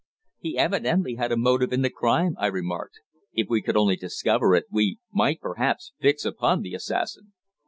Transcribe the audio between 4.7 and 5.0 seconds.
we